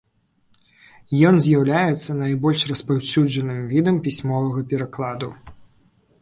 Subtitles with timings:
[1.31, 5.29] Ён з'яўляецца найбольш распаўсюджаным відам пісьмовага перакладу.